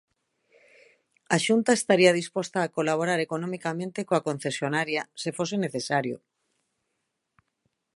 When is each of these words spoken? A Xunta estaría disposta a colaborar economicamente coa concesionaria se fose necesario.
A 1.35 1.37
Xunta 1.45 1.71
estaría 1.75 2.17
disposta 2.19 2.57
a 2.61 2.71
colaborar 2.77 3.19
economicamente 3.21 3.99
coa 4.07 4.25
concesionaria 4.27 5.01
se 5.21 5.29
fose 5.37 5.55
necesario. 5.65 6.17